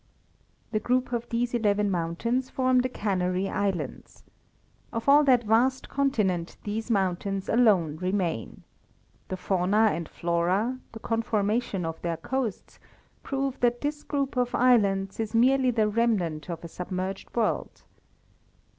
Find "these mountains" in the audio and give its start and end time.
6.63-7.47